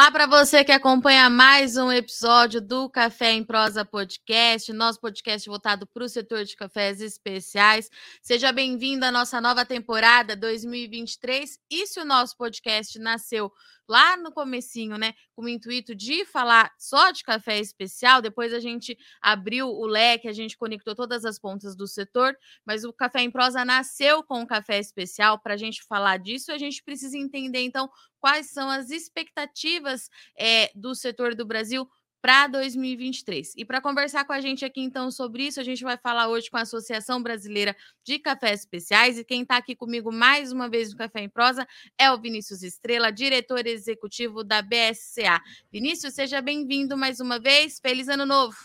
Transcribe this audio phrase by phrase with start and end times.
[0.00, 5.46] Olá para você que acompanha mais um episódio do Café em Prosa Podcast, nosso podcast
[5.46, 7.90] voltado para o setor de cafés especiais.
[8.22, 11.58] Seja bem-vindo à nossa nova temporada 2023.
[11.70, 13.52] E se o nosso podcast nasceu
[13.90, 18.60] lá no comecinho, né, com o intuito de falar só de café especial, depois a
[18.60, 23.20] gente abriu o leque, a gente conectou todas as pontas do setor, mas o Café
[23.22, 27.18] em Prosa nasceu com o café especial, para a gente falar disso, a gente precisa
[27.18, 27.90] entender, então,
[28.20, 31.88] quais são as expectativas é, do setor do Brasil
[32.20, 33.54] para 2023.
[33.56, 36.50] E para conversar com a gente aqui então sobre isso, a gente vai falar hoje
[36.50, 37.74] com a Associação Brasileira
[38.04, 41.66] de Cafés Especiais e quem está aqui comigo mais uma vez no Café em Prosa
[41.98, 45.40] é o Vinícius Estrela, diretor executivo da BSCA.
[45.72, 47.80] Vinícius, seja bem-vindo mais uma vez.
[47.80, 48.56] Feliz ano novo.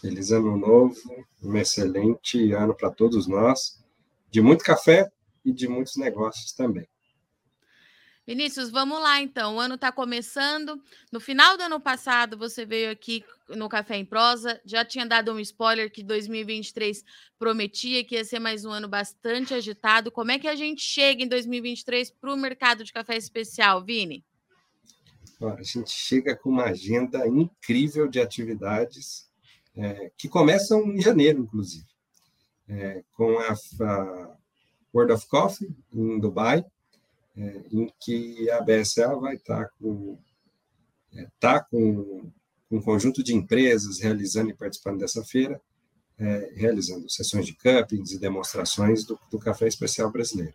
[0.00, 0.94] Feliz ano novo,
[1.42, 3.78] um excelente ano para todos nós,
[4.30, 5.10] de muito café
[5.44, 6.88] e de muitos negócios também.
[8.26, 9.56] Vinícius, vamos lá então.
[9.56, 10.80] O ano está começando.
[11.10, 15.32] No final do ano passado, você veio aqui no Café em Prosa, já tinha dado
[15.32, 17.04] um spoiler que 2023
[17.38, 20.12] prometia que ia ser mais um ano bastante agitado.
[20.12, 24.24] Como é que a gente chega em 2023 para o mercado de café especial, Vini?
[25.40, 29.28] A gente chega com uma agenda incrível de atividades
[29.74, 31.86] é, que começam em janeiro, inclusive,
[32.68, 34.36] é, com a, a
[34.94, 36.64] World of Coffee em Dubai,
[37.36, 40.18] é, em que a BSA vai estar com,
[41.14, 42.30] é, tá com,
[42.70, 45.60] um conjunto de empresas realizando e participando dessa feira,
[46.18, 50.54] é, realizando sessões de cuppings e demonstrações do, do café especial brasileiro.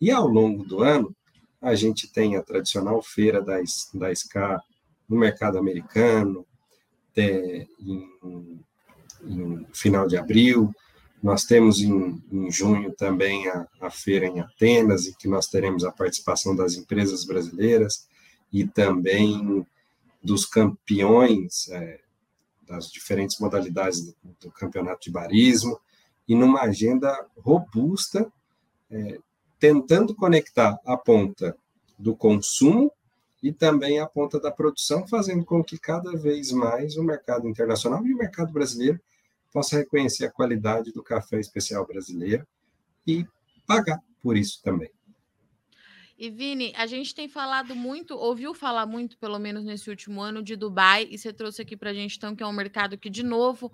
[0.00, 1.14] E ao longo do ano,
[1.60, 3.56] a gente tem a tradicional feira da,
[3.94, 4.62] da SCA
[5.08, 6.46] no mercado americano,
[7.16, 8.62] é, em,
[9.24, 10.72] em final de abril,
[11.22, 15.84] nós temos em, em junho também a, a, feira em Atenas, em que nós teremos
[15.84, 18.06] a participação das empresas brasileiras
[18.52, 19.66] e também
[20.22, 22.00] dos campeões é,
[22.66, 25.80] das diferentes modalidades do, do, campeonato de barismo,
[26.26, 28.30] e numa agenda robusta,
[28.90, 29.18] é,
[29.58, 31.56] tentando conectar a ponta
[31.98, 32.92] do consumo
[33.42, 38.06] e também a ponta da produção, fazendo com que cada vez mais o mercado internacional
[38.06, 39.00] e o mercado brasileiro
[39.58, 42.46] possa reconhecer a qualidade do café especial brasileiro
[43.04, 43.26] e
[43.66, 44.88] pagar por isso também.
[46.16, 50.44] E Vini, a gente tem falado muito, ouviu falar muito, pelo menos nesse último ano,
[50.44, 53.10] de Dubai, e você trouxe aqui para a gente, então, que é um mercado que,
[53.10, 53.72] de novo,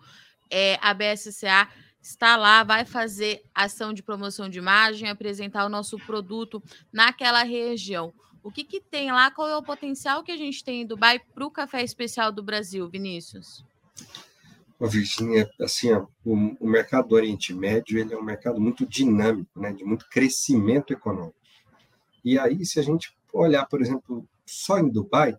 [0.50, 1.68] é, a BSCA
[2.00, 8.14] está lá, vai fazer ação de promoção de imagem, apresentar o nosso produto naquela região.
[8.42, 9.30] O que, que tem lá?
[9.30, 12.42] Qual é o potencial que a gente tem em Dubai para o café especial do
[12.42, 13.62] Brasil, Vinícius?
[14.80, 19.58] Virginia, assim, ó, o, o, mercado do Oriente Médio ele é um mercado muito dinâmico,
[19.58, 21.36] né, de muito crescimento econômico.
[22.24, 25.36] E aí, se a gente olhar, por exemplo, só em Dubai,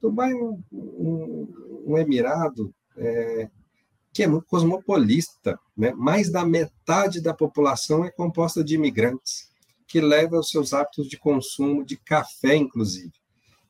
[0.00, 3.50] Dubai é um, um, um emirado é,
[4.12, 5.92] que é muito cosmopolista, né?
[5.92, 9.50] mais da metade da população é composta de imigrantes,
[9.86, 13.12] que leva os seus hábitos de consumo de café, inclusive.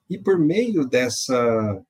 [0.08, 1.82] E por meio dessa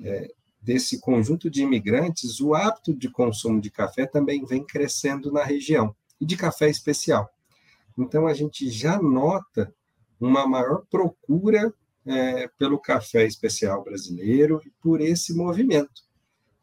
[0.00, 0.30] é,
[0.66, 5.94] desse conjunto de imigrantes, o hábito de consumo de café também vem crescendo na região,
[6.20, 7.30] e de café especial.
[7.96, 9.72] Então, a gente já nota
[10.20, 11.72] uma maior procura
[12.04, 16.02] é, pelo café especial brasileiro e por esse movimento,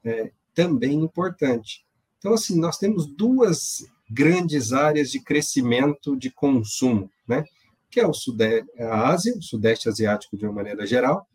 [0.04, 1.86] é, também importante.
[2.18, 7.46] Então, assim, nós temos duas grandes áreas de crescimento de consumo, né?
[7.90, 11.26] que é o Sudeste, a Ásia, o Sudeste Asiático de uma maneira geral,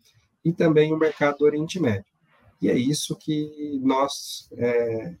[0.45, 2.08] e também o mercado do Oriente Médio.
[2.61, 5.15] E é isso que nós é,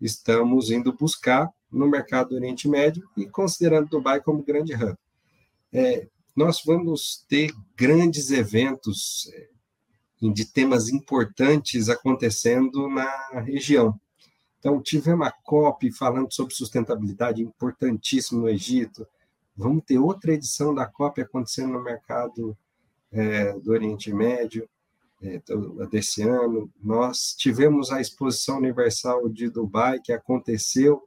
[0.00, 4.96] estamos indo buscar no mercado do Oriente Médio e considerando Dubai como grande hub.
[5.72, 9.48] É, nós vamos ter grandes eventos é,
[10.30, 13.98] de temas importantes acontecendo na região.
[14.58, 19.06] Então, tivemos a COP falando sobre sustentabilidade, importantíssimo no Egito.
[19.56, 22.56] Vamos ter outra edição da COP acontecendo no mercado
[23.12, 24.68] é, do Oriente Médio.
[25.20, 25.42] É,
[25.90, 26.70] desse ano.
[26.80, 31.02] Nós tivemos a Exposição Universal de Dubai, que aconteceu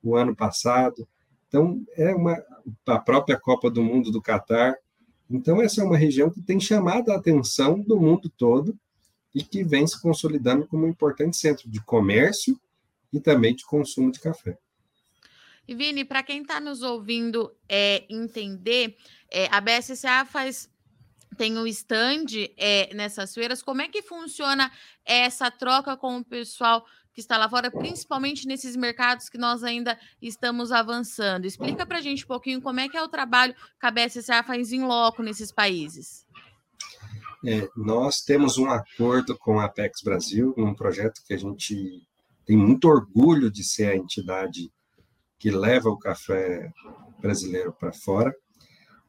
[0.00, 1.06] o ano passado.
[1.48, 2.40] Então, é uma,
[2.86, 4.76] a própria Copa do Mundo do Catar.
[5.28, 8.78] Então, essa é uma região que tem chamado a atenção do mundo todo
[9.34, 12.58] e que vem se consolidando como um importante centro de comércio
[13.12, 14.56] e também de consumo de café.
[15.68, 18.96] E Vini, para quem está nos ouvindo é, entender,
[19.28, 20.70] é, a BSCA faz
[21.36, 23.62] tem um stand é, nessas feiras.
[23.62, 24.70] Como é que funciona
[25.04, 29.98] essa troca com o pessoal que está lá fora, principalmente nesses mercados que nós ainda
[30.20, 31.46] estamos avançando?
[31.46, 34.42] Explica para a gente um pouquinho como é que é o trabalho que a BSCA
[34.42, 36.26] faz em loco nesses países.
[37.44, 42.02] É, nós temos um acordo com a Apex Brasil, num projeto que a gente
[42.44, 44.72] tem muito orgulho de ser a entidade
[45.38, 46.72] que leva o café
[47.20, 48.34] brasileiro para fora,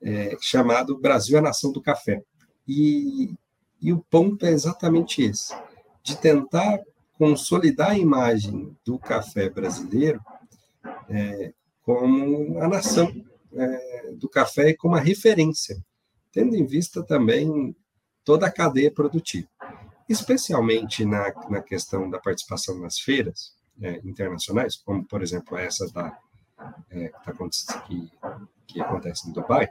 [0.01, 2.23] é, chamado Brasil é a Nação do Café.
[2.67, 3.33] E,
[3.81, 5.53] e o ponto é exatamente esse,
[6.03, 6.79] de tentar
[7.17, 10.21] consolidar a imagem do café brasileiro
[11.09, 13.11] é, como a nação
[13.53, 15.77] é, do café e como a referência,
[16.31, 17.75] tendo em vista também
[18.23, 19.47] toda a cadeia produtiva,
[20.07, 26.17] especialmente na, na questão da participação nas feiras é, internacionais, como, por exemplo, essa da,
[26.91, 27.11] é,
[27.87, 28.11] que,
[28.67, 29.69] que acontece em Dubai,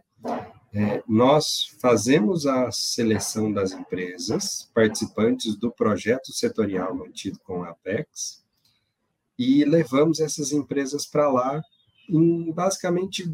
[0.76, 8.44] é, nós fazemos a seleção das empresas participantes do projeto setorial mantido com a Apex
[9.38, 11.62] e levamos essas empresas para lá
[12.10, 13.24] em basicamente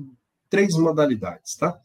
[0.48, 1.76] três modalidades, tá?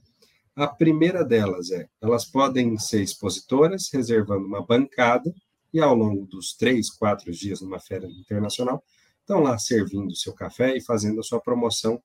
[0.55, 5.33] A primeira delas é, elas podem ser expositoras, reservando uma bancada,
[5.73, 8.83] e ao longo dos três, quatro dias numa feira internacional,
[9.21, 11.99] estão lá servindo o seu café e fazendo a sua promoção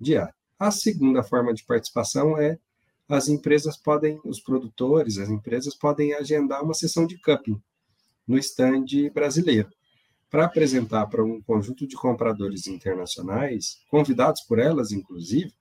[0.00, 0.34] diária.
[0.58, 2.58] A segunda forma de participação é
[3.08, 7.60] as empresas podem, os produtores, as empresas podem agendar uma sessão de cupping
[8.26, 8.84] no stand
[9.14, 9.70] brasileiro
[10.30, 15.52] para apresentar para um conjunto de compradores internacionais, convidados por elas, inclusive,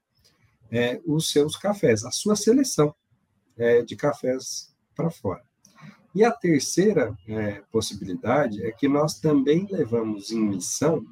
[0.69, 2.93] é, os seus cafés, a sua seleção
[3.57, 5.41] é, de cafés para fora.
[6.13, 11.05] E a terceira é, possibilidade é que nós também levamos em missão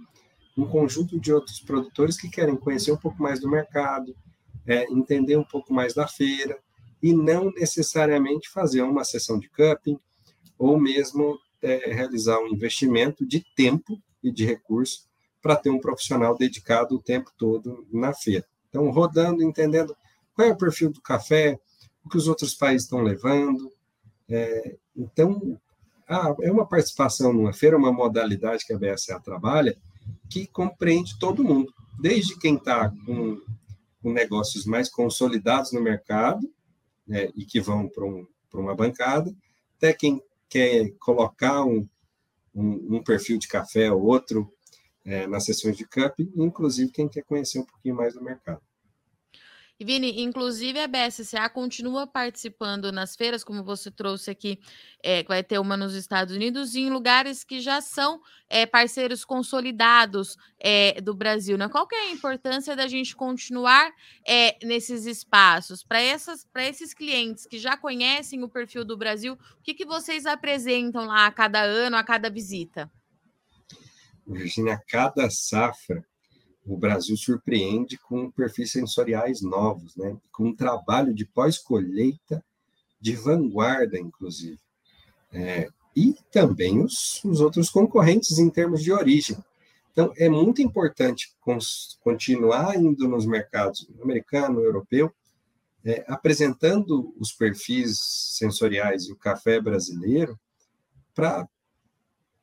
[0.57, 4.15] um conjunto de outros produtores que querem conhecer um pouco mais do mercado,
[4.67, 6.57] é, entender um pouco mais da feira,
[7.01, 10.00] e não necessariamente fazer uma sessão de cupping,
[10.57, 15.07] ou mesmo é, realizar um investimento de tempo e de recurso
[15.41, 18.45] para ter um profissional dedicado o tempo todo na feira.
[18.69, 19.95] Então, rodando, entendendo
[20.33, 21.59] qual é o perfil do café,
[22.03, 23.71] o que os outros países estão levando.
[24.27, 25.59] É, então,
[26.07, 29.77] ah, é uma participação numa feira, uma modalidade que a BSA trabalha,
[30.29, 33.39] que compreende todo mundo, desde quem está com,
[34.05, 36.47] com, negócios mais consolidados no mercado
[37.07, 39.35] né, e que vão para um, uma bancada,
[39.77, 41.87] até quem quer colocar um,
[42.53, 44.51] um, um perfil de café ou outro
[45.03, 48.61] é, nas sessões de cup, inclusive quem quer conhecer um pouquinho mais do mercado.
[49.77, 54.57] E Vini, inclusive a BSCA continua participando nas feiras, como você trouxe aqui,
[55.04, 59.25] é, vai ter uma nos Estados Unidos, e em lugares que já são é, parceiros
[59.25, 61.57] consolidados é, do Brasil.
[61.57, 61.68] Né?
[61.68, 63.92] Qual que é a importância da gente continuar
[64.63, 65.83] nesses espaços?
[65.83, 71.06] Para esses clientes que já conhecem o perfil do Brasil, o que, que vocês apresentam
[71.06, 72.89] lá a cada ano, a cada visita?
[74.25, 76.01] Virginia, cada safra
[76.65, 80.17] o Brasil surpreende com perfis sensoriais novos, né?
[80.31, 82.44] com um trabalho de pós-colheita
[83.00, 84.59] de vanguarda, inclusive.
[85.31, 89.38] É, e também os, os, outros concorrentes em termos de origem.
[89.91, 91.33] Então, é muito importante
[92.01, 95.13] continuar indo nos mercados americano, europeu,
[95.86, 97.98] é, apresentando os perfis
[98.38, 100.38] sensoriais e o café brasileiro
[101.13, 101.48] para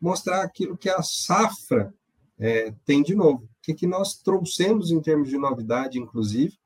[0.01, 1.93] mostrar aquilo que a safra
[2.39, 6.59] é, tem de novo que, que nós trouxemos em termos de novidade, inclusive,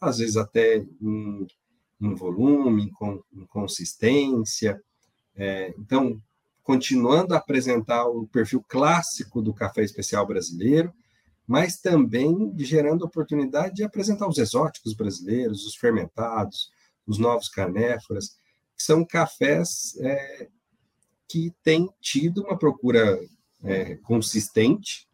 [0.00, 1.46] às vezes até em,
[2.00, 4.82] em volume, em, em consistência.
[5.36, 6.20] É, então,
[6.62, 10.92] continuando a apresentar o perfil clássico do café especial brasileiro,
[11.46, 16.70] mas também gerando oportunidade de apresentar os exóticos brasileiros, os fermentados,
[17.06, 18.36] os novos canéforas,
[18.76, 20.48] que são cafés é,
[21.28, 23.18] que têm tido uma procura
[23.62, 25.06] é, consistente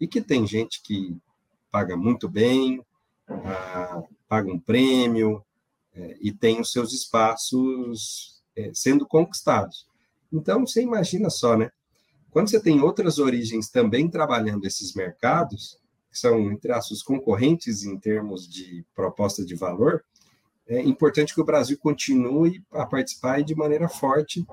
[0.00, 1.16] e que tem gente que
[1.70, 2.84] paga muito bem,
[3.28, 5.44] ah, paga um prêmio
[5.94, 9.86] é, e tem os seus espaços é, sendo conquistados.
[10.32, 11.70] Então, você imagina só, né?
[12.30, 15.78] Quando você tem outras origens também trabalhando esses mercados,
[16.10, 20.02] que são, entre aspas, concorrentes em termos de proposta de valor,
[20.66, 24.46] é importante que o Brasil continue a participar de maneira forte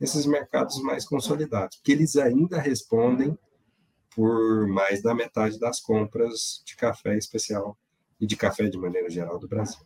[0.00, 3.38] nesses mercados mais consolidados, porque eles ainda respondem
[4.14, 7.76] por mais da metade das compras de café especial
[8.20, 9.84] e de café de maneira geral do Brasil.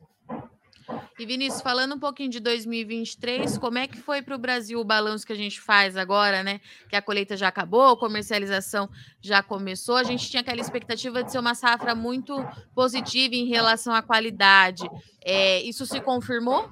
[1.18, 4.84] E Vinícius, falando um pouquinho de 2023, como é que foi para o Brasil o
[4.84, 6.60] balanço que a gente faz agora, né?
[6.88, 8.88] Que a colheita já acabou, a comercialização
[9.20, 9.96] já começou.
[9.96, 12.34] A gente tinha aquela expectativa de ser uma safra muito
[12.74, 14.88] positiva em relação à qualidade.
[15.22, 16.70] É, isso se confirmou?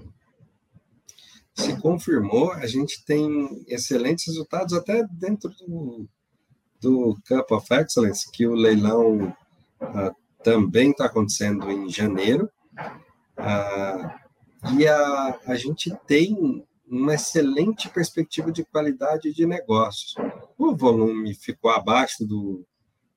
[1.56, 6.06] Se confirmou, a gente tem excelentes resultados até dentro do,
[6.80, 9.28] do Cup of Excellence, que o leilão
[9.80, 12.50] uh, também está acontecendo em janeiro.
[13.38, 20.14] Uh, e a, a gente tem uma excelente perspectiva de qualidade de negócios.
[20.58, 22.64] O volume ficou abaixo do,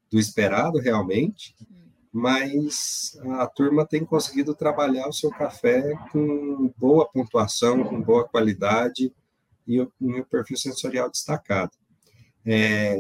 [0.10, 1.55] do esperado, realmente,
[2.12, 9.13] mas a turma tem conseguido trabalhar o seu café com boa pontuação, com boa qualidade
[9.68, 11.72] e um perfil sensorial destacado.
[12.46, 13.00] É,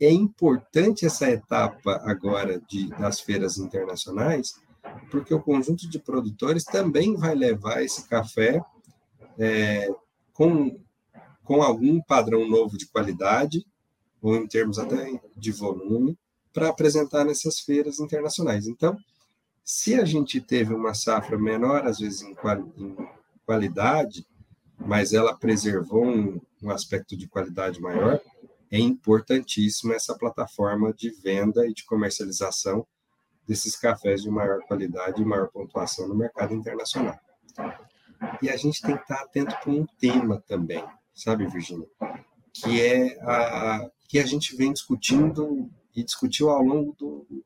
[0.00, 4.60] é importante essa etapa agora de, das feiras internacionais,
[5.10, 8.60] porque o conjunto de produtores também vai levar esse café
[9.38, 9.88] é,
[10.32, 10.80] com,
[11.44, 13.64] com algum padrão novo de qualidade,
[14.20, 16.18] ou em termos até de volume,
[16.54, 18.68] para apresentar nessas feiras internacionais.
[18.68, 18.96] Então,
[19.64, 22.36] se a gente teve uma safra menor, às vezes em,
[22.76, 22.96] em
[23.44, 24.24] qualidade,
[24.78, 28.20] mas ela preservou um, um aspecto de qualidade maior,
[28.70, 32.86] é importantíssima essa plataforma de venda e de comercialização
[33.46, 37.18] desses cafés de maior qualidade e maior pontuação no mercado internacional.
[38.40, 40.84] E a gente tem que estar atento para um tema também,
[41.14, 41.88] sabe, Virginia?
[42.52, 47.44] Que é a que a gente vem discutindo e discutiu ao longo do,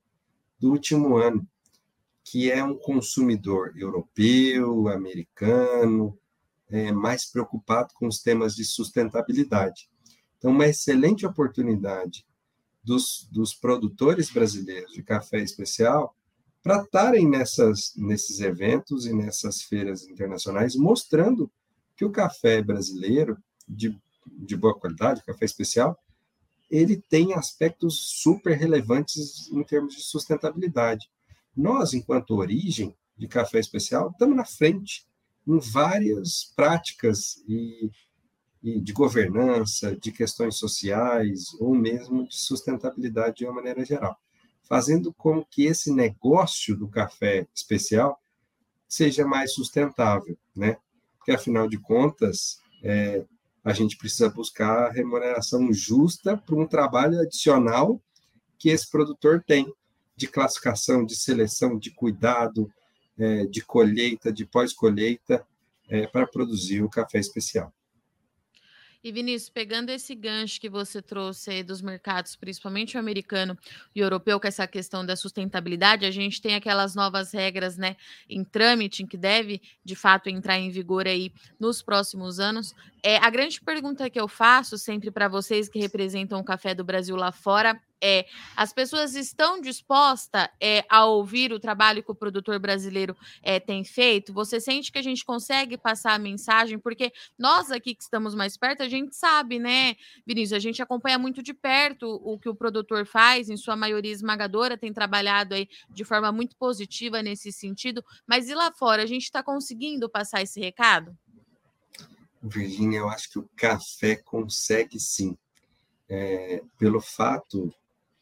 [0.58, 1.46] do último ano,
[2.24, 6.18] que é um consumidor europeu, americano,
[6.70, 9.88] é, mais preocupado com os temas de sustentabilidade.
[10.36, 12.26] Então, uma excelente oportunidade
[12.82, 16.14] dos, dos produtores brasileiros de café especial
[16.62, 21.50] para estarem nesses eventos e nessas feiras internacionais, mostrando
[21.96, 25.98] que o café brasileiro de, de boa qualidade, café especial,
[26.70, 31.10] ele tem aspectos super relevantes em termos de sustentabilidade.
[31.56, 35.06] Nós, enquanto origem de café especial, estamos na frente
[35.46, 37.90] em várias práticas e
[38.62, 44.18] e de governança, de questões sociais ou mesmo de sustentabilidade de uma maneira geral,
[44.62, 48.20] fazendo com que esse negócio do café especial
[48.88, 50.76] seja mais sustentável, né?
[51.16, 53.24] Porque afinal de contas, é,
[53.68, 58.00] a gente precisa buscar remuneração justa para um trabalho adicional
[58.58, 59.70] que esse produtor tem
[60.16, 62.72] de classificação, de seleção, de cuidado,
[63.18, 65.46] é, de colheita, de pós-colheita,
[65.88, 67.72] é, para produzir o café especial.
[69.02, 73.56] E Vinícius, pegando esse gancho que você trouxe aí dos mercados, principalmente o americano
[73.94, 77.96] e o europeu, com essa questão da sustentabilidade, a gente tem aquelas novas regras, né,
[78.28, 82.74] em trâmite, que deve de fato entrar em vigor aí nos próximos anos.
[83.00, 86.82] É, a grande pergunta que eu faço sempre para vocês que representam o café do
[86.82, 88.26] Brasil lá fora é:
[88.56, 93.84] as pessoas estão dispostas é, a ouvir o trabalho que o produtor brasileiro é, tem
[93.84, 94.32] feito?
[94.32, 96.78] Você sente que a gente consegue passar a mensagem?
[96.78, 100.56] Porque nós aqui que estamos mais perto, a gente sabe, né, Vinícius?
[100.56, 104.76] A gente acompanha muito de perto o que o produtor faz, em sua maioria esmagadora,
[104.76, 108.04] tem trabalhado aí de forma muito positiva nesse sentido.
[108.26, 111.16] Mas e lá fora, a gente está conseguindo passar esse recado?
[112.42, 115.36] Virginia, eu acho que o café consegue sim.
[116.10, 117.70] É, pelo fato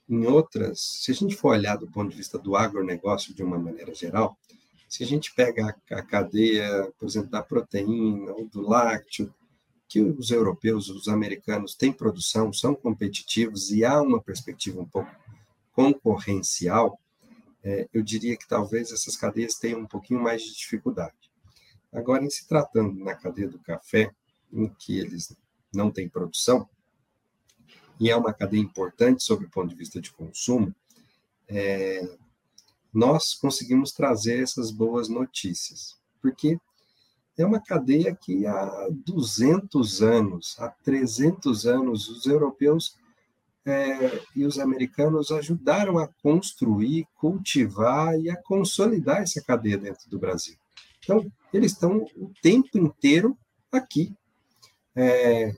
[0.08, 3.58] em outras, se a gente for olhar do ponto de vista do agronegócio de uma
[3.58, 4.36] maneira geral,
[4.88, 9.34] se a gente pega a, cadeia, por exemplo, da proteína ou do lácteo,
[9.88, 15.10] que os europeus, os americanos têm produção, são competitivos e há uma perspectiva um pouco
[15.72, 16.98] concorrencial,
[17.62, 21.14] é, eu diria que talvez essas cadeias tenham um pouquinho mais de dificuldade.
[21.92, 24.10] Agora, em se tratando na cadeia do café,
[24.52, 25.36] em que eles
[25.72, 26.68] não têm produção,
[27.98, 30.74] e é uma cadeia importante sob o ponto de vista de consumo,
[31.48, 32.08] é,
[32.92, 36.58] nós conseguimos trazer essas boas notícias, porque
[37.38, 42.96] é uma cadeia que há 200 anos, há 300 anos, os europeus
[43.66, 50.18] é, e os americanos ajudaram a construir, cultivar e a consolidar essa cadeia dentro do
[50.18, 50.56] Brasil.
[51.02, 53.36] Então, eles estão o tempo inteiro
[53.70, 54.14] aqui.
[54.94, 55.54] É,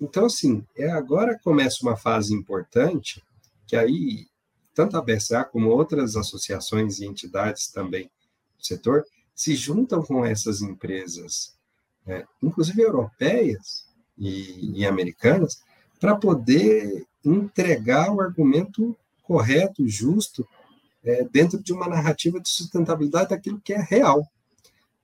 [0.00, 3.22] então, assim, é agora começa uma fase importante,
[3.66, 4.26] que aí,
[4.74, 8.10] tanto a BSA como outras associações e entidades também
[8.58, 11.54] do setor, se juntam com essas empresas,
[12.06, 13.86] é, inclusive europeias
[14.16, 15.62] e, e americanas,
[15.98, 20.46] para poder entregar o argumento correto, justo,
[21.04, 24.26] é, dentro de uma narrativa de sustentabilidade daquilo que é real.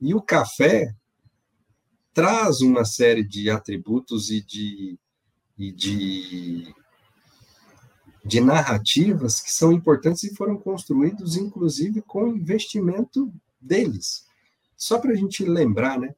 [0.01, 0.95] E o café
[2.12, 4.99] traz uma série de atributos e de,
[5.59, 6.75] e de,
[8.25, 14.26] de narrativas que são importantes e foram construídos, inclusive, com investimento deles.
[14.76, 16.14] Só para a gente lembrar, né?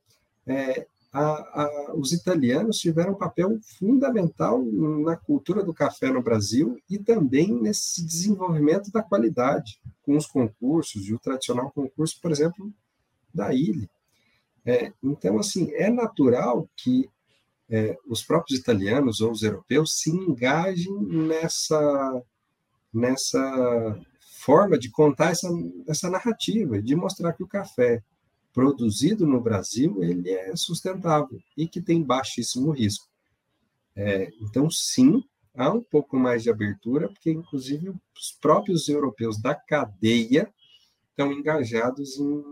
[0.46, 6.76] É, a, a, os italianos tiveram um papel fundamental na cultura do café no Brasil
[6.90, 12.72] e também nesse desenvolvimento da qualidade, com os concursos, e o tradicional concurso, por exemplo,
[13.32, 13.88] da ilha.
[14.66, 17.08] É, então, assim, é natural que
[17.68, 22.22] é, os próprios italianos ou os europeus se engajem nessa,
[22.92, 24.00] nessa
[24.38, 25.48] forma de contar essa,
[25.86, 28.02] essa narrativa, de mostrar que o café
[28.52, 33.08] produzido no Brasil ele é sustentável e que tem baixíssimo risco.
[33.96, 35.22] É, então, sim,
[35.54, 40.52] há um pouco mais de abertura, porque, inclusive, os próprios europeus da cadeia
[41.10, 42.42] estão engajados em,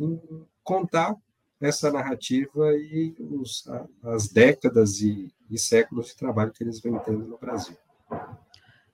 [0.00, 0.20] em
[0.62, 1.14] contar
[1.60, 3.64] essa narrativa e os,
[4.02, 7.76] as décadas e, e, séculos de trabalho que eles vêm tendo no Brasil.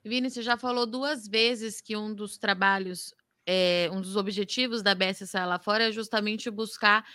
[0.04, 3.14] Vini, você já falou duas vezes que um dos trabalhos,
[3.46, 7.06] é, um dos objetivos da BSSA lá fora é justamente buscar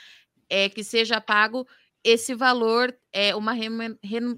[0.49, 1.67] é, que seja pago
[2.03, 3.53] esse valor é uma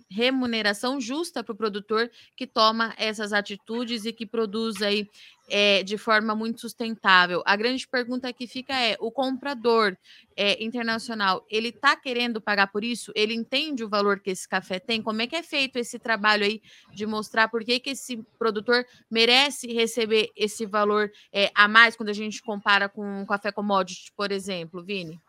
[0.10, 5.10] remuneração justa para o produtor que toma essas atitudes e que produz aí
[5.50, 7.41] é, de forma muito sustentável.
[7.45, 9.98] A grande pergunta que fica é: o comprador
[10.36, 13.12] é, internacional ele está querendo pagar por isso?
[13.15, 15.01] Ele entende o valor que esse café tem?
[15.01, 16.62] Como é que é feito esse trabalho aí
[16.93, 22.10] de mostrar por que, que esse produtor merece receber esse valor é, a mais quando
[22.10, 25.19] a gente compara com o café commodity, por exemplo, Vini?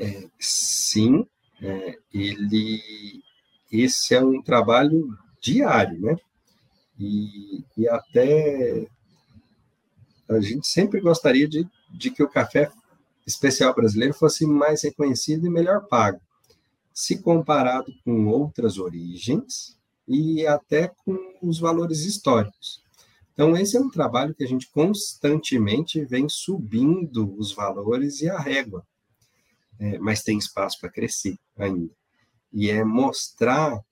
[0.00, 1.26] É, sim,
[1.60, 3.22] é, ele,
[3.70, 6.16] esse é um trabalho diário, né?
[6.98, 8.88] E, e até
[10.26, 12.72] a gente sempre gostaria de, de que o café
[13.26, 16.18] especial brasileiro fosse mais reconhecido e melhor pago,
[16.94, 19.76] se comparado com outras origens
[20.08, 22.82] e até com os valores históricos.
[23.34, 28.38] Então, esse é um trabalho que a gente constantemente vem subindo os valores e a
[28.38, 28.82] régua
[29.80, 31.90] é, mas tem espaço para crescer ainda.
[32.52, 33.82] E é mostrar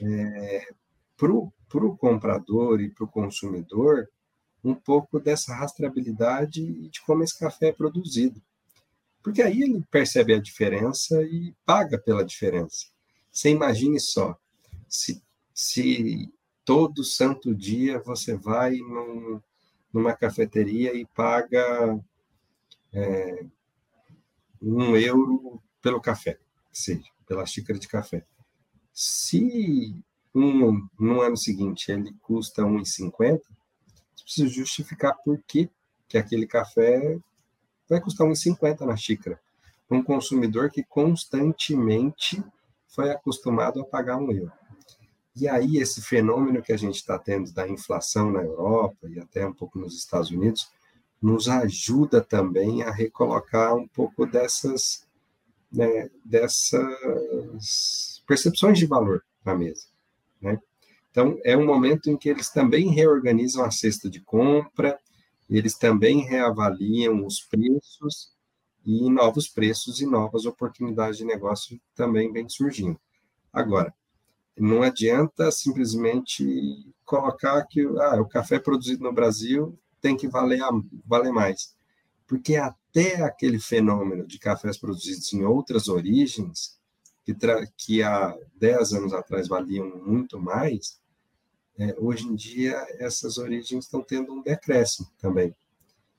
[0.00, 0.68] é,
[1.16, 4.08] para o comprador e para o consumidor
[4.62, 8.40] um pouco dessa rastreabilidade de como esse café é produzido.
[9.22, 12.86] Porque aí ele percebe a diferença e paga pela diferença.
[13.32, 14.36] Você imagine só,
[14.88, 15.22] se,
[15.54, 16.30] se
[16.64, 19.40] todo santo dia você vai num,
[19.92, 21.98] numa cafeteria e paga
[22.92, 23.46] é,
[24.60, 26.38] um euro pelo café,
[26.72, 28.24] seja, pela xícara de café.
[28.92, 29.94] Se
[30.34, 33.40] um, no ano seguinte ele custa 1,50,
[34.14, 35.70] você precisa justificar por que,
[36.08, 37.18] que aquele café
[37.88, 39.40] vai custar 1,50 na xícara.
[39.90, 42.42] Um consumidor que constantemente
[42.86, 44.52] foi acostumado a pagar um euro.
[45.34, 49.46] E aí, esse fenômeno que a gente está tendo da inflação na Europa e até
[49.46, 50.70] um pouco nos Estados Unidos,
[51.20, 55.06] nos ajuda também a recolocar um pouco dessas,
[55.70, 59.86] né, dessas percepções de valor na mesa.
[60.40, 60.58] Né?
[61.10, 64.98] Então, é um momento em que eles também reorganizam a cesta de compra,
[65.48, 68.32] eles também reavaliam os preços
[68.86, 72.98] e novos preços e novas oportunidades de negócio também vêm surgindo.
[73.52, 73.92] Agora,
[74.56, 80.60] não adianta simplesmente colocar que ah, o café produzido no Brasil tem que valer,
[81.06, 81.74] valer mais.
[82.26, 86.78] Porque até aquele fenômeno de cafés produzidos em outras origens,
[87.24, 87.34] que,
[87.76, 91.00] que há 10 anos atrás valiam muito mais,
[91.78, 95.54] é, hoje em dia essas origens estão tendo um decréscimo também.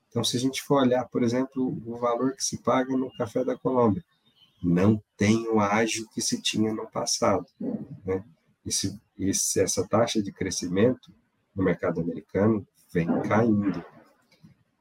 [0.08, 3.44] Então, se a gente for olhar, por exemplo, o valor que se paga no café
[3.44, 4.04] da Colômbia,
[4.62, 7.46] não tem o ágio que se tinha no passado.
[8.04, 8.22] Né?
[8.64, 11.12] Esse, esse, essa taxa de crescimento
[11.54, 13.84] no mercado americano vem caindo.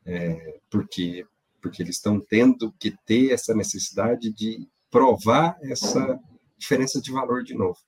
[0.05, 1.25] É, porque,
[1.61, 6.19] porque eles estão tendo que ter essa necessidade de provar essa
[6.57, 7.79] diferença de valor de novo.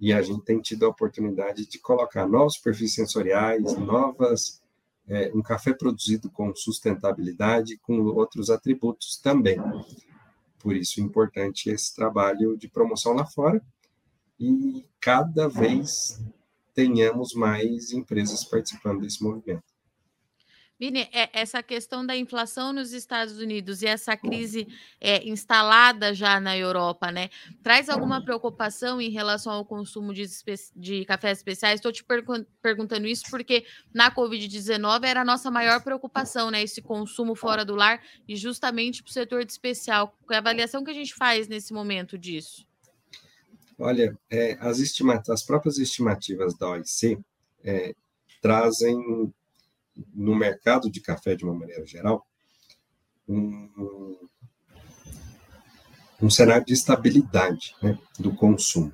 [0.00, 4.62] E a gente tem tido a oportunidade de colocar novos perfis sensoriais, novas,
[5.08, 9.58] é, um café produzido com sustentabilidade, com outros atributos também.
[10.58, 13.60] Por isso é importante esse trabalho de promoção lá fora
[14.38, 16.20] e cada vez
[16.78, 19.64] tenhamos mais empresas participando desse movimento.
[20.78, 24.68] Vini, é, essa questão da inflação nos Estados Unidos e essa crise
[25.00, 27.30] é, instalada já na Europa, né?
[27.64, 30.24] Traz alguma preocupação em relação ao consumo de,
[30.76, 31.80] de cafés especiais?
[31.80, 32.04] Estou te
[32.62, 36.62] perguntando isso porque na Covid-19 era a nossa maior preocupação, né?
[36.62, 40.16] Esse consumo fora do lar e justamente para o setor de especial.
[40.24, 42.67] Qual é a avaliação que a gente faz nesse momento disso?
[43.78, 44.80] Olha, é, as,
[45.28, 47.18] as próprias estimativas da OIC
[47.62, 47.94] é,
[48.42, 49.32] trazem
[50.14, 52.26] no mercado de café, de uma maneira geral,
[53.28, 54.16] um,
[56.20, 58.92] um cenário de estabilidade né, do consumo.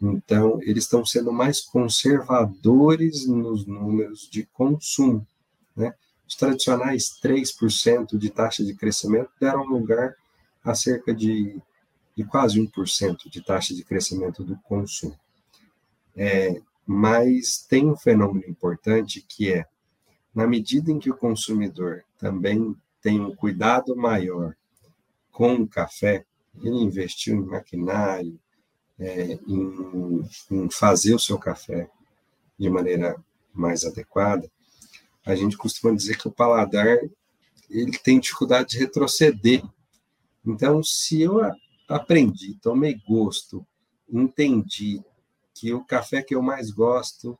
[0.00, 5.26] Então, eles estão sendo mais conservadores nos números de consumo.
[5.76, 5.92] Né?
[6.26, 10.14] Os tradicionais 3% de taxa de crescimento deram lugar
[10.64, 11.60] a cerca de,
[12.18, 15.16] de quase 1% de taxa de crescimento do consumo.
[16.16, 19.66] É, mas tem um fenômeno importante que é
[20.34, 24.56] na medida em que o consumidor também tem um cuidado maior
[25.30, 26.24] com o café,
[26.60, 28.36] ele investiu em maquinário,
[28.98, 31.88] é, em, em fazer o seu café
[32.58, 33.14] de maneira
[33.54, 34.50] mais adequada,
[35.24, 36.98] a gente costuma dizer que o paladar
[37.70, 39.62] ele tem dificuldade de retroceder.
[40.44, 41.40] Então, se eu
[41.88, 43.66] aprendi, tomei gosto,
[44.08, 45.02] entendi
[45.54, 47.36] que o café que eu mais gosto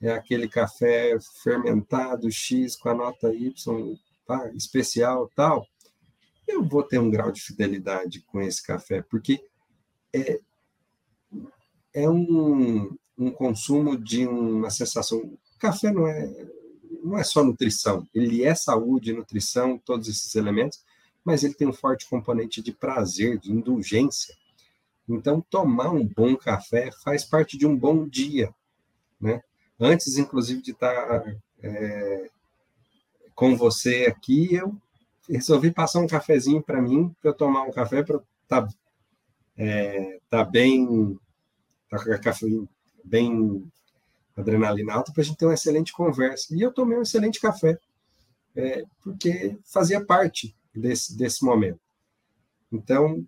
[0.00, 5.66] é aquele café fermentado X com a nota Y tá, especial tal,
[6.48, 9.44] eu vou ter um grau de fidelidade com esse café, porque
[10.12, 10.40] é,
[11.94, 15.38] é um, um consumo de uma sensação.
[15.58, 16.48] Café não é,
[17.04, 20.82] não é só nutrição, ele é saúde, nutrição, todos esses elementos,
[21.24, 24.34] mas ele tem um forte componente de prazer, de indulgência.
[25.08, 28.52] Então, tomar um bom café faz parte de um bom dia,
[29.20, 29.42] né?
[29.78, 31.24] Antes, inclusive, de estar
[31.62, 32.30] é,
[33.34, 34.76] com você aqui, eu
[35.28, 38.68] resolvi passar um cafezinho para mim, para eu tomar um café, para estar tá,
[39.56, 41.18] é, tá bem,
[41.88, 42.68] tá com a cafeína
[43.04, 43.70] bem
[44.36, 46.54] adrenalina alta, para a gente ter uma excelente conversa.
[46.54, 47.78] E eu tomei um excelente café,
[48.54, 51.80] é, porque fazia parte desse, desse momento.
[52.70, 53.26] Então,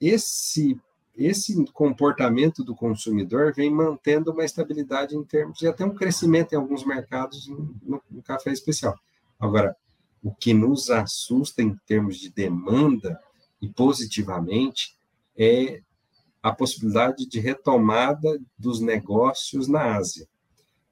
[0.00, 0.80] esse
[1.14, 6.56] esse comportamento do consumidor vem mantendo uma estabilidade em termos e até um crescimento em
[6.56, 8.98] alguns mercados no, no café especial.
[9.38, 9.76] Agora,
[10.22, 13.20] o que nos assusta em termos de demanda
[13.60, 14.96] e positivamente
[15.36, 15.82] é
[16.42, 20.26] a possibilidade de retomada dos negócios na Ásia.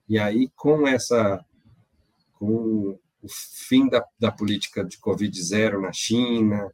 [0.09, 1.45] E aí, com essa,
[2.39, 6.71] com o fim da, da política de Covid-0 na China,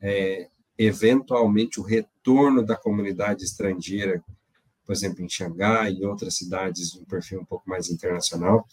[0.00, 4.22] é, eventualmente o retorno da comunidade estrangeira,
[4.84, 8.66] por exemplo, em Xangai e outras cidades de um perfil um pouco mais internacional,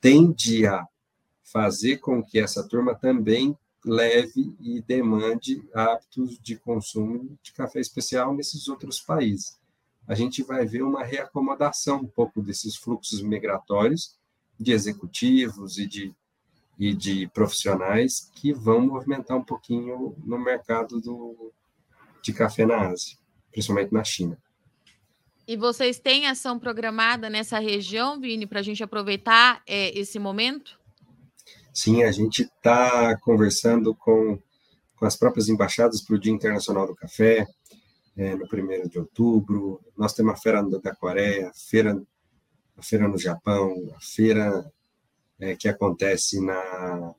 [0.00, 0.86] tende a
[1.42, 8.34] fazer com que essa turma também leve e demande hábitos de consumo de café especial
[8.34, 9.58] nesses outros países.
[10.06, 14.16] A gente vai ver uma reacomodação um pouco desses fluxos migratórios
[14.58, 16.14] de executivos e de
[16.78, 21.52] e de profissionais que vão movimentar um pouquinho no mercado do,
[22.22, 23.16] de café na Ásia,
[23.50, 24.38] principalmente na China.
[25.46, 30.78] E vocês têm ação programada nessa região, Vini, para a gente aproveitar é, esse momento?
[31.72, 34.38] Sim, a gente está conversando com,
[34.94, 37.46] com as próprias embaixadas para o Dia Internacional do Café,
[38.16, 39.80] é, no 1 de outubro.
[39.96, 41.98] Nós temos a Feira da Coreia, a feira,
[42.76, 44.70] a feira no Japão, a Feira
[45.40, 47.14] é, que acontece na,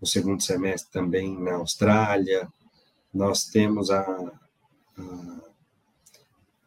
[0.00, 2.48] no segundo semestre também na Austrália.
[3.12, 4.32] Nós temos a,
[4.98, 5.40] a,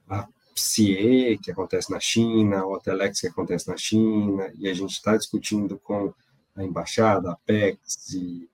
[0.09, 4.91] a CIE, que acontece na China, a Otelex, que acontece na China, e a gente
[4.91, 6.13] está discutindo com
[6.55, 8.49] a embaixada, a Apex e,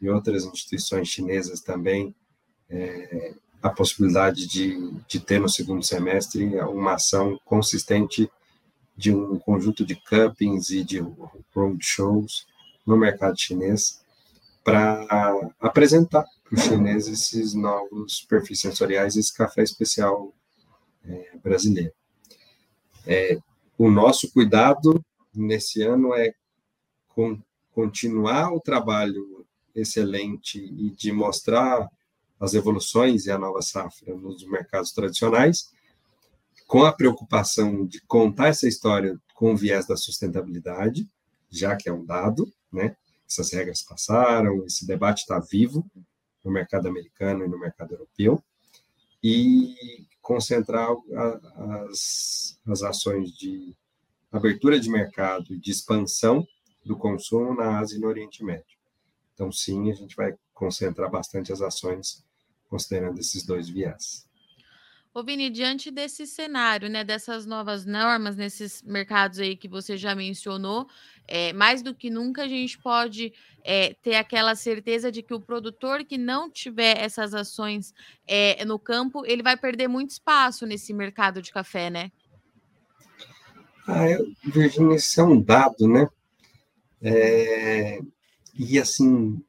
[0.00, 2.14] e outras instituições chinesas também
[2.68, 8.30] é, a possibilidade de, de ter no segundo semestre uma ação consistente
[8.96, 11.04] de um conjunto de campings e de
[11.54, 12.46] roadshows
[12.86, 14.02] no mercado chinês
[14.62, 20.32] para apresentar para os chineses esses novos perfis sensoriais, esse café especial
[21.04, 21.92] é, brasileiro.
[23.06, 23.38] É,
[23.76, 25.04] o nosso cuidado
[25.34, 26.32] nesse ano é
[27.08, 27.38] com,
[27.72, 31.88] continuar o trabalho excelente e de mostrar
[32.38, 35.72] as evoluções e a nova safra nos mercados tradicionais,
[36.66, 41.08] com a preocupação de contar essa história com o viés da sustentabilidade,
[41.50, 42.96] já que é um dado, né?
[43.28, 45.84] Essas regras passaram, esse debate está vivo
[46.44, 48.42] no mercado americano e no mercado europeu,
[49.22, 49.74] e
[50.20, 50.90] concentrar
[51.88, 53.74] as, as ações de
[54.30, 56.46] abertura de mercado e de expansão
[56.84, 58.76] do consumo na Ásia e no Oriente Médio.
[59.32, 62.24] Então, sim, a gente vai concentrar bastante as ações
[62.68, 64.26] considerando esses dois viés.
[65.14, 70.12] Ô Vini, diante desse cenário, né, dessas novas normas nesses mercados aí que você já
[70.12, 70.88] mencionou,
[71.28, 75.40] é, mais do que nunca a gente pode é, ter aquela certeza de que o
[75.40, 77.94] produtor que não tiver essas ações
[78.26, 82.10] é, no campo, ele vai perder muito espaço nesse mercado de café, né?
[83.86, 86.08] Ah, eu, Virginia, isso é um dado, né?
[88.52, 89.40] E assim,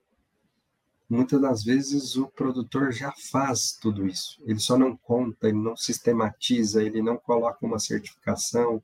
[1.10, 4.42] muitas das vezes o produtor já faz tudo isso.
[4.46, 8.82] Ele só não conta, ele não sistematiza, ele não coloca uma certificação,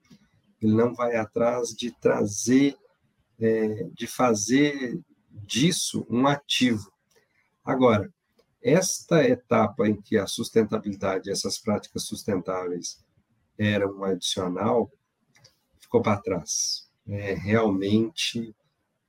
[0.62, 2.77] ele não vai atrás de trazer,
[3.39, 6.91] é, de fazer disso um ativo.
[7.63, 8.12] Agora,
[8.62, 13.03] esta etapa em que a sustentabilidade, essas práticas sustentáveis
[13.57, 14.91] eram um adicional,
[15.79, 16.88] ficou para trás.
[17.07, 18.55] É, realmente,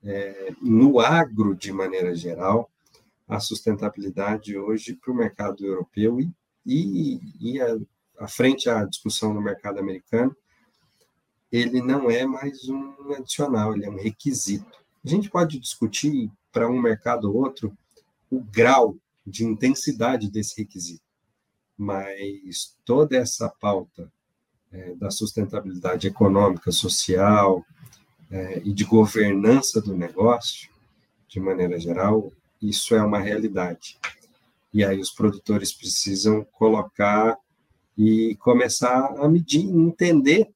[0.03, 2.72] é, no agro, de maneira geral,
[3.29, 6.31] a sustentabilidade hoje para o mercado europeu e,
[6.67, 7.79] e, e a,
[8.19, 10.35] a frente à discussão no mercado americano,
[11.51, 14.79] ele não é mais um adicional, ele é um requisito.
[15.05, 17.77] A gente pode discutir para um mercado ou outro
[18.31, 21.05] o grau de intensidade desse requisito,
[21.77, 24.11] mas toda essa pauta
[24.73, 27.65] é, da sustentabilidade econômica, social
[28.31, 30.71] é, e de governança do negócio,
[31.29, 33.99] de maneira geral, isso é uma realidade.
[34.73, 37.37] E aí os produtores precisam colocar
[37.97, 40.51] e começar a medir, entender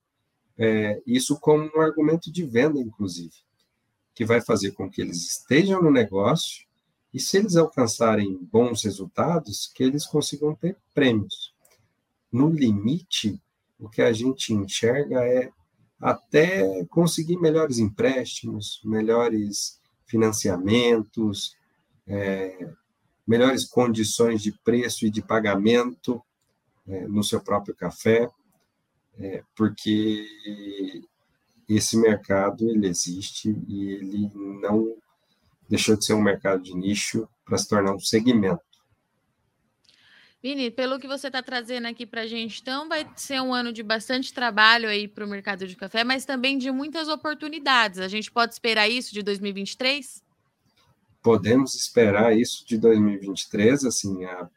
[0.57, 3.35] é, isso como um argumento de venda, inclusive,
[4.15, 6.65] que vai fazer com que eles estejam no negócio
[7.13, 11.55] e, se eles alcançarem bons resultados, que eles consigam ter prêmios.
[12.33, 13.41] No limite,
[13.79, 15.51] o que a gente enxerga é
[16.01, 21.57] até conseguir melhores empréstimos, melhores financiamentos,
[22.07, 22.69] é,
[23.27, 26.23] melhores condições de preço e de pagamento
[26.87, 28.29] é, no seu próprio café,
[29.19, 30.25] é, porque
[31.69, 34.97] esse mercado ele existe e ele não
[35.69, 38.61] deixou de ser um mercado de nicho para se tornar um segmento.
[40.43, 43.73] Vini, pelo que você está trazendo aqui para a gente, então vai ser um ano
[43.73, 47.99] de bastante trabalho aí para o mercado de café, mas também de muitas oportunidades.
[47.99, 50.23] A gente pode esperar isso de 2023?
[51.27, 54.49] Podemos esperar isso de 2023, assim, a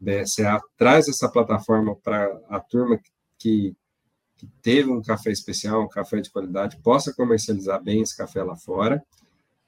[0.00, 2.98] BSA traz essa plataforma para a turma
[3.38, 3.76] que,
[4.34, 8.56] que, teve um café especial, um café de qualidade, possa comercializar bem esse café lá
[8.56, 9.04] fora,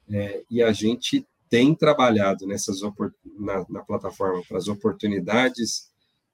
[0.08, 2.80] é, e a gente tem trabalhado nessas
[3.38, 5.90] na, na plataforma para as oportunidades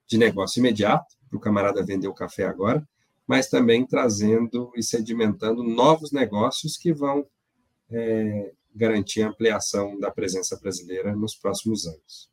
[0.07, 2.81] de negócio imediato, para o camarada vender o café agora,
[3.27, 7.27] mas também trazendo e sedimentando novos negócios que vão
[7.91, 12.29] é, garantir a ampliação da presença brasileira nos próximos anos.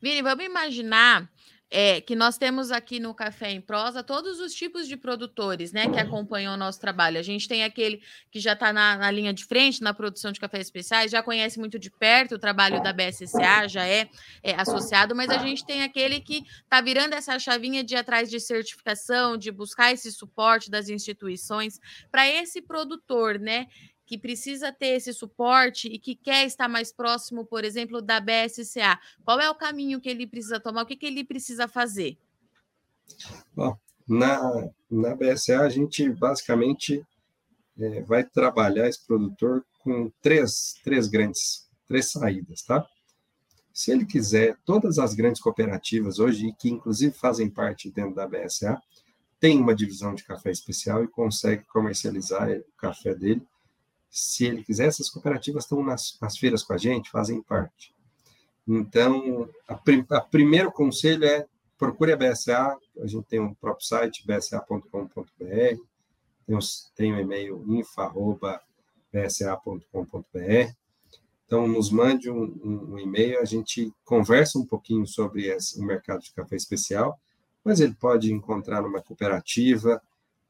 [0.00, 1.30] Vini, vamos imaginar
[1.74, 5.88] é, que nós temos aqui no Café em Prosa todos os tipos de produtores né,
[5.88, 7.18] que acompanham o nosso trabalho.
[7.18, 10.38] A gente tem aquele que já está na, na, linha de frente na produção de
[10.38, 14.06] cafés especiais, já conhece muito de perto o trabalho da BSCA, já é,
[14.42, 18.38] é associado, mas a gente tem aquele que está virando essa chavinha de atrás de
[18.38, 21.80] certificação, de buscar esse suporte das instituições.
[22.10, 23.66] Para esse produtor, né?
[24.12, 29.00] Que precisa ter esse suporte e que quer estar mais próximo, por exemplo, da BSCA,
[29.24, 30.82] qual é o caminho que ele precisa tomar?
[30.82, 32.18] O que, que ele precisa fazer?
[33.56, 33.74] Bom,
[34.06, 37.02] na, na BSA, a gente basicamente
[37.78, 42.86] é, vai trabalhar esse produtor com três, três grandes três saídas, tá?
[43.72, 48.78] Se ele quiser, todas as grandes cooperativas hoje, que inclusive fazem parte dentro da BSA,
[49.40, 53.42] tem uma divisão de café especial e consegue comercializar o café dele
[54.12, 57.94] se ele quiser, essas cooperativas estão nas, nas feiras com a gente, fazem parte.
[58.68, 61.46] Então, a, a primeiro conselho é
[61.78, 65.24] procure a BSA, a gente tem um próprio site, bsa.com.br,
[66.46, 66.58] tem,
[66.94, 68.60] tem um e-mail info.bsa.com.br,
[71.46, 75.84] então nos mande um, um, um, e-mail, a gente conversa um pouquinho sobre esse, o
[75.84, 77.18] mercado de café especial,
[77.64, 80.00] mas ele pode encontrar numa cooperativa,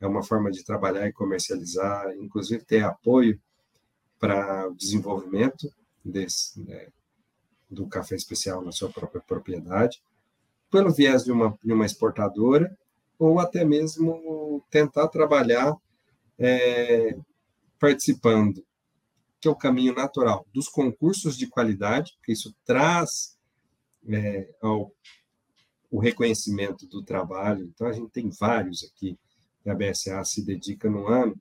[0.01, 3.41] é uma forma de trabalhar e comercializar, inclusive ter apoio
[4.23, 5.69] para o desenvolvimento
[6.05, 6.87] desse, né,
[7.69, 10.01] do café especial na sua própria propriedade,
[10.71, 12.73] pelo viés de uma, de uma exportadora,
[13.19, 15.77] ou até mesmo tentar trabalhar
[16.39, 17.19] é,
[17.81, 18.65] participando,
[19.41, 23.37] que é o caminho natural, dos concursos de qualidade, porque isso traz
[24.09, 24.95] é, ao,
[25.91, 27.65] o reconhecimento do trabalho.
[27.65, 29.19] Então, a gente tem vários aqui
[29.65, 31.37] que a BSA se dedica no ano,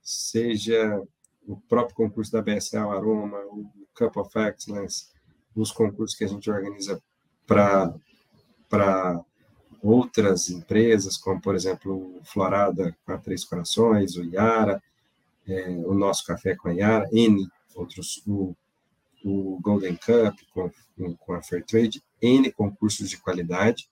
[0.00, 1.06] seja
[1.46, 5.06] o próprio concurso da BSL Aroma, o Cup of Excellence,
[5.54, 7.02] os concursos que a gente organiza
[7.46, 7.94] para
[9.82, 14.82] outras empresas, como, por exemplo, o Florada com a Três Corações, o Yara,
[15.46, 18.56] é, o nosso Café com a Yara, N, outros, o,
[19.24, 20.70] o Golden Cup com,
[21.18, 23.88] com a Fairtrade, N concursos de qualidade,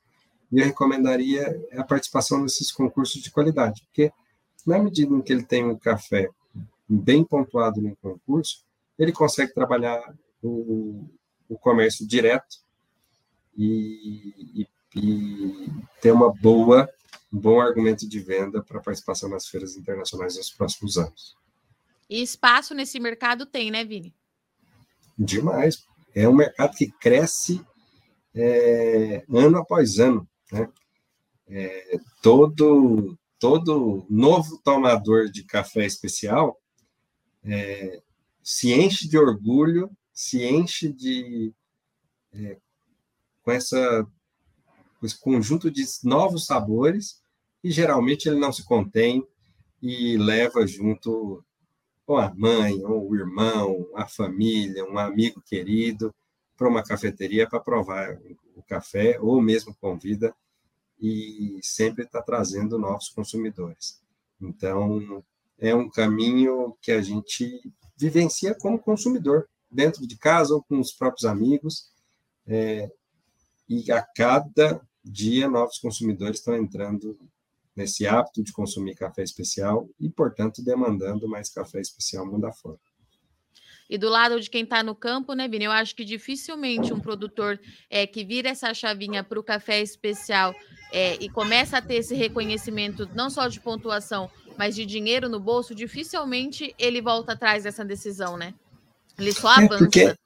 [0.51, 4.13] e eu recomendaria a participação nesses concursos de qualidade, porque
[4.67, 6.29] na medida em que ele tem um café
[6.97, 8.65] bem pontuado no concurso,
[8.99, 10.03] ele consegue trabalhar
[10.43, 11.09] o,
[11.49, 12.57] o comércio direto
[13.57, 16.89] e, e, e, ter uma boa,
[17.33, 21.37] um bom argumento de venda para participação nas feiras internacionais nos próximos anos.
[22.09, 24.15] E espaço nesse mercado tem, né, Vini?
[25.19, 25.87] Demais.
[26.15, 27.65] É um mercado que cresce
[28.35, 30.29] é, ano após ano.
[30.51, 30.69] Né?
[31.49, 36.62] É, todo, todo novo tomador de café especial
[37.45, 38.03] é,
[38.43, 41.53] se enche de orgulho, se enche de
[42.33, 42.59] é,
[43.43, 44.07] com essa
[44.99, 47.21] com esse conjunto de novos sabores
[47.63, 49.27] e geralmente ele não se contém
[49.81, 51.45] e leva junto
[52.07, 56.15] ou a mãe, ou o irmão, a família, um amigo querido
[56.57, 58.19] para uma cafeteria para provar
[58.55, 60.35] o café ou mesmo convida
[61.01, 64.01] e sempre está trazendo novos consumidores.
[64.41, 65.25] Então,
[65.63, 67.63] é um caminho que a gente
[67.97, 71.89] vivencia como consumidor, dentro de casa ou com os próprios amigos,
[72.47, 72.91] é,
[73.69, 77.17] e a cada dia novos consumidores estão entrando
[77.77, 82.79] nesse hábito de consumir café especial e, portanto, demandando mais café especial mundo afora.
[83.89, 85.67] E do lado de quem está no campo, né, Vini?
[85.67, 90.55] Eu acho que dificilmente um produtor é, que vira essa chavinha para o café especial
[90.91, 95.41] é, e começa a ter esse reconhecimento, não só de pontuação, mas de dinheiro no
[95.41, 98.55] bolso, dificilmente ele volta atrás dessa decisão, né?
[99.19, 99.75] Ele só avança.
[99.75, 100.17] É, porque,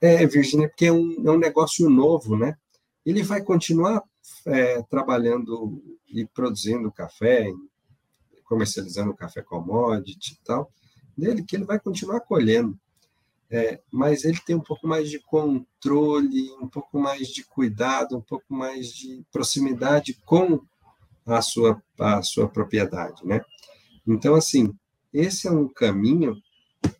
[0.00, 2.56] é Virginia, porque é um, é um negócio novo, né?
[3.04, 4.02] Ele vai continuar
[4.46, 7.52] é, trabalhando e produzindo café,
[8.44, 10.70] comercializando café commodity e tal,
[11.16, 12.78] dele que ele vai continuar colhendo.
[13.48, 18.20] É, mas ele tem um pouco mais de controle, um pouco mais de cuidado, um
[18.20, 20.60] pouco mais de proximidade com
[21.26, 23.40] a sua, a sua propriedade, né?
[24.06, 24.72] Então, assim,
[25.12, 26.36] esse é um caminho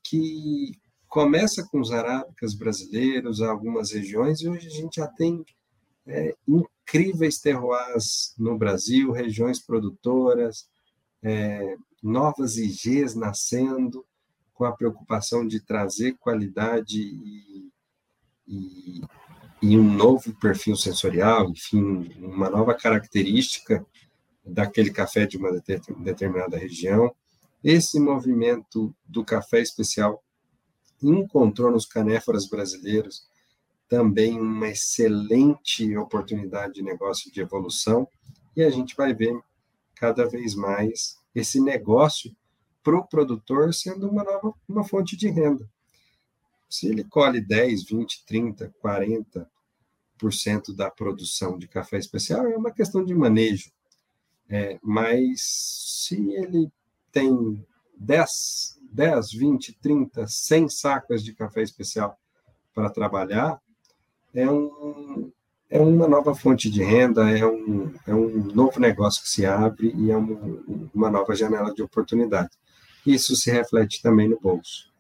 [0.02, 0.72] que
[1.06, 5.44] começa com os arábicas brasileiros, algumas regiões, e hoje a gente já tem
[6.06, 10.68] é, incríveis terroirs no Brasil, regiões produtoras,
[11.22, 14.04] é, novas IGs nascendo,
[14.52, 17.70] com a preocupação de trazer qualidade e,
[18.48, 19.00] e,
[19.60, 23.84] e um novo perfil sensorial, enfim, uma nova característica
[24.46, 25.50] daquele café de uma
[25.98, 27.14] determinada região.
[27.62, 30.22] Esse movimento do café especial
[31.02, 33.26] encontrou nos canéforas brasileiros
[33.88, 38.09] também uma excelente oportunidade de negócio de evolução
[38.56, 39.38] e a gente vai ver
[39.94, 42.35] cada vez mais esse negócio
[42.82, 45.68] para o produtor sendo uma nova uma fonte de renda.
[46.68, 53.04] Se ele colhe 10, 20, 30, 40% da produção de café especial, é uma questão
[53.04, 53.70] de manejo.
[54.48, 56.70] É, mas se ele
[57.11, 57.64] tem
[57.98, 62.16] 10, 10, 20, 30, 100 sacas de café especial
[62.74, 63.61] para trabalhar,
[64.35, 65.32] é, um,
[65.68, 69.92] é uma nova fonte de renda, é um, é um novo negócio que se abre
[69.96, 72.50] e é um, uma nova janela de oportunidade.
[73.04, 74.92] Isso se reflete também no bolso.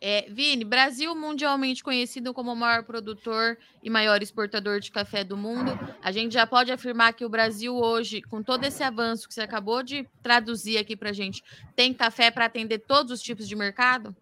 [0.00, 5.36] É, Vini, Brasil mundialmente conhecido como o maior produtor e maior exportador de café do
[5.36, 5.76] mundo.
[6.02, 9.40] A gente já pode afirmar que o Brasil hoje, com todo esse avanço que você
[9.40, 11.42] acabou de traduzir aqui para a gente,
[11.74, 14.14] tem café para atender todos os tipos de mercado?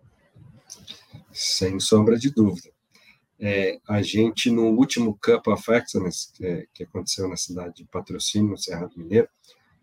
[1.30, 2.70] Sem sombra de dúvida.
[3.38, 7.84] É, a gente, no último Cup of Excellence, que, é, que aconteceu na cidade de
[7.84, 9.28] Patrocínio, no Cerrado Mineiro,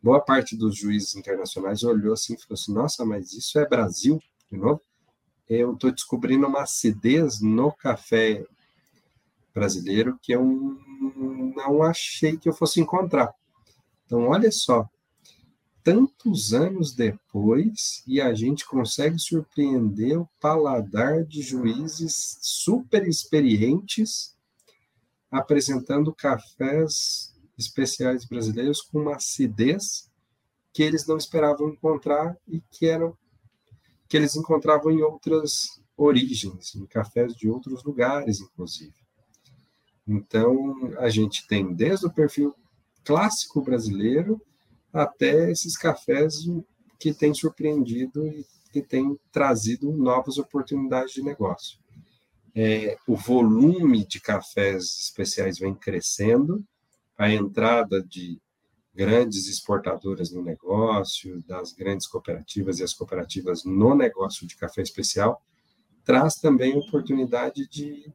[0.01, 4.19] boa parte dos juízes internacionais olhou assim e falou assim: nossa, mas isso é Brasil
[4.51, 4.81] de novo?
[5.49, 8.45] Eu estou descobrindo uma acidez no café
[9.53, 10.43] brasileiro que eu
[11.55, 13.33] não achei que eu fosse encontrar.
[14.05, 14.87] Então, olha só,
[15.83, 24.33] tantos anos depois e a gente consegue surpreender o paladar de juízes super experientes
[25.29, 30.09] apresentando cafés especiais brasileiros com uma acidez
[30.71, 33.17] que eles não esperavam encontrar e que eram
[34.13, 38.93] que eles encontravam em outras origens, em cafés de outros lugares, inclusive.
[40.07, 42.53] Então, a gente tem desde o perfil
[43.03, 44.39] clássico brasileiro
[44.93, 46.35] até esses cafés
[46.99, 51.79] que têm surpreendido e que tem trazido novas oportunidades de negócio.
[52.53, 56.63] É, o volume de cafés especiais vem crescendo,
[57.17, 58.39] a entrada de
[58.93, 65.41] grandes exportadoras no negócio, das grandes cooperativas e as cooperativas no negócio de café especial,
[66.03, 68.11] traz também oportunidade de,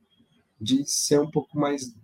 [0.61, 1.95] de ser um pouco mais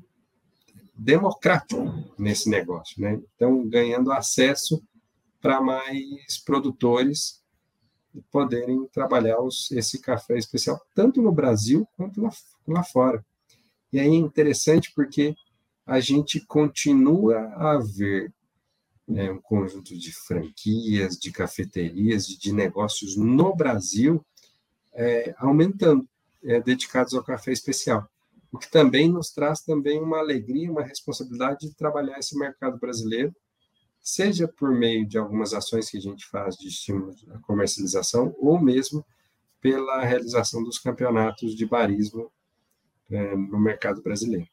[0.96, 3.20] democrático nesse negócio, né?
[3.34, 4.82] Então, ganhando acesso
[5.40, 7.42] para mais produtores
[8.30, 12.30] poderem trabalhar os, esse café especial, tanto no Brasil quanto lá,
[12.66, 13.24] lá fora.
[13.92, 15.34] E aí é interessante porque
[15.86, 18.32] a gente continua a ver
[19.06, 24.24] né, um conjunto de franquias, de cafeterias, de, de negócios no Brasil
[24.94, 26.08] é, aumentando,
[26.42, 28.08] é, dedicados ao café especial.
[28.50, 33.34] O que também nos traz também uma alegria, uma responsabilidade de trabalhar esse mercado brasileiro,
[34.00, 38.60] seja por meio de algumas ações que a gente faz de estímulo à comercialização, ou
[38.60, 39.04] mesmo
[39.60, 42.30] pela realização dos campeonatos de barismo
[43.10, 44.46] é, no mercado brasileiro.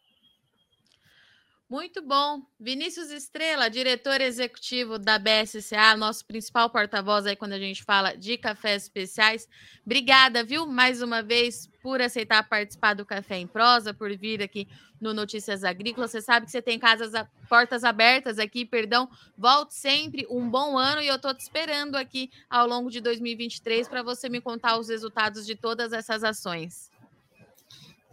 [1.71, 2.41] Muito bom.
[2.59, 8.37] Vinícius Estrela, diretor executivo da BSCA, nosso principal porta-voz aí quando a gente fala de
[8.37, 9.47] cafés especiais.
[9.85, 14.67] Obrigada, viu, mais uma vez, por aceitar participar do Café em Prosa, por vir aqui
[14.99, 16.11] no Notícias Agrícolas.
[16.11, 17.13] Você sabe que você tem casas,
[17.47, 19.09] portas abertas aqui, perdão.
[19.37, 23.87] Volte sempre, um bom ano e eu estou te esperando aqui ao longo de 2023
[23.87, 26.91] para você me contar os resultados de todas essas ações.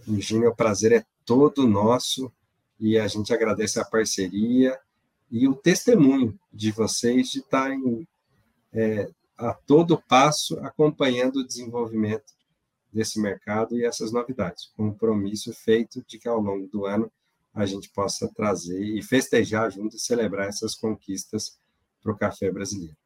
[0.07, 2.33] Virginia, o prazer é todo nosso
[2.79, 4.79] e a gente agradece a parceria
[5.31, 8.07] e o testemunho de vocês de estarem
[8.73, 12.33] é, a todo passo acompanhando o desenvolvimento
[12.93, 14.73] desse mercado e essas novidades.
[14.77, 17.11] Compromisso feito de que ao longo do ano
[17.53, 21.59] a gente possa trazer e festejar junto e celebrar essas conquistas
[22.03, 22.97] para o café brasileiro.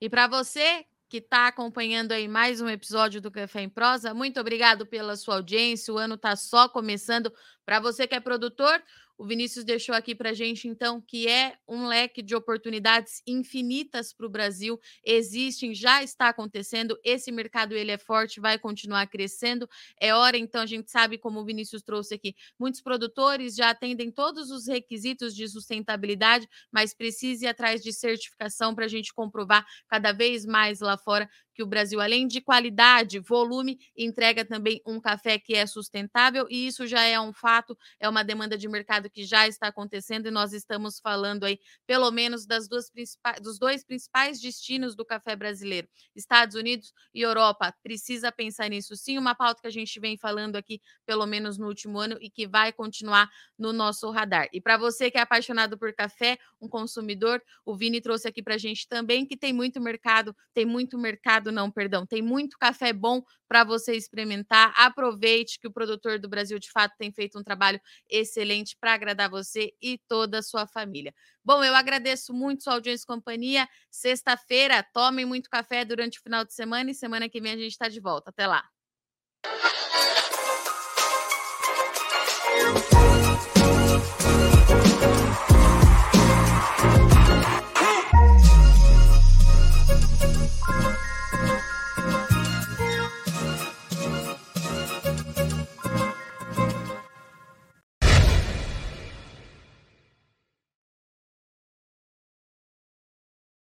[0.00, 0.84] E para você
[1.14, 4.12] que está acompanhando aí mais um episódio do Café em Prosa.
[4.12, 5.94] Muito obrigado pela sua audiência.
[5.94, 7.32] O ano está só começando.
[7.64, 8.82] Para você que é produtor,
[9.16, 14.12] o Vinícius deixou aqui para a gente, então, que é um leque de oportunidades infinitas
[14.12, 14.78] para o Brasil.
[15.04, 16.98] Existem, já está acontecendo.
[17.04, 19.68] Esse mercado ele é forte, vai continuar crescendo.
[20.00, 24.10] É hora, então, a gente sabe, como o Vinícius trouxe aqui, muitos produtores já atendem
[24.10, 29.64] todos os requisitos de sustentabilidade, mas precisa ir atrás de certificação para a gente comprovar
[29.88, 35.00] cada vez mais lá fora que o Brasil, além de qualidade, volume, entrega também um
[35.00, 39.08] café que é sustentável, e isso já é um fato, é uma demanda de mercado
[39.08, 43.58] que já está acontecendo, e nós estamos falando aí, pelo menos, das duas principais, dos
[43.58, 47.74] dois principais destinos do café brasileiro, Estados Unidos e Europa.
[47.82, 51.66] Precisa pensar nisso sim, uma pauta que a gente vem falando aqui, pelo menos no
[51.68, 54.48] último ano, e que vai continuar no nosso radar.
[54.52, 58.54] E para você que é apaixonado por café, um consumidor, o Vini trouxe aqui para
[58.54, 62.06] a gente também que tem muito mercado, tem muito mercado mercado não, perdão.
[62.06, 64.72] Tem muito café bom para você experimentar.
[64.76, 69.30] Aproveite que o produtor do Brasil de fato tem feito um trabalho excelente para agradar
[69.30, 71.12] você e toda a sua família.
[71.44, 73.68] Bom, eu agradeço muito sua audiência e companhia.
[73.90, 77.72] Sexta-feira, tomem muito café durante o final de semana e semana que vem a gente
[77.72, 78.30] está de volta.
[78.30, 78.64] Até lá.